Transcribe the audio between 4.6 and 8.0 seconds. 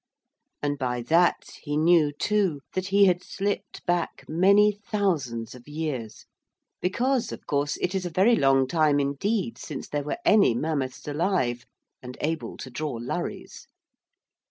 thousands of years, because, of course, it